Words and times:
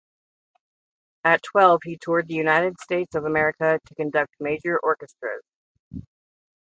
At 1.23 1.43
twelve 1.43 1.81
he 1.83 1.95
toured 1.95 2.27
the 2.27 2.33
United 2.33 2.79
States 2.79 3.13
of 3.13 3.23
America 3.23 3.79
to 3.85 3.93
conduct 3.93 4.33
major 4.39 4.79
orchestras. 4.81 5.43